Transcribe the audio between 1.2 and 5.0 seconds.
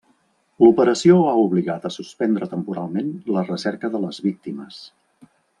ha obligat a suspendre temporalment la recerca de les víctimes.